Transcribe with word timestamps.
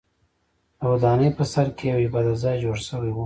د 0.79 0.81
ودانۍ 0.91 1.29
په 1.37 1.43
سر 1.51 1.67
کې 1.77 1.85
یو 1.91 2.03
عبادت 2.07 2.35
ځای 2.43 2.55
جوړ 2.63 2.77
شوی 2.87 3.11
و. 3.13 3.17